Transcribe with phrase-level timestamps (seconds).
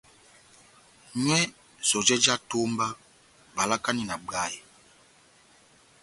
[1.21, 1.37] Nywɛ
[1.87, 2.87] sɔjɛ já etomba,
[3.55, 4.59] valakani na bwayɛ.